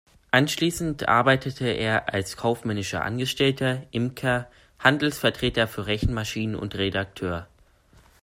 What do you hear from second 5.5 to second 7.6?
für Rechenmaschinen und Redakteur.